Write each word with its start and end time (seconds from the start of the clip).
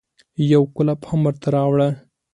يو 0.51 0.63
کولپ 0.75 1.01
هم 1.09 1.19
ورته 1.27 1.47
راوړه. 1.55 1.89